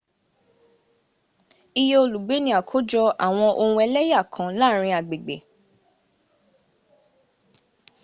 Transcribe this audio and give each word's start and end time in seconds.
iye 1.81 1.95
olùgbé 2.03 2.35
ni 2.43 2.49
ákójọ 2.59 3.03
àwọn 3.25 3.49
ohun 3.63 3.81
ẹlẹ́yà 3.85 4.19
kan 4.33 4.49
láàrin 4.59 4.97
agbègbè 4.99 5.37